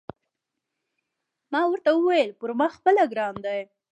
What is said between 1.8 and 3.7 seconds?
وویل: پر ما خپله ګران دی.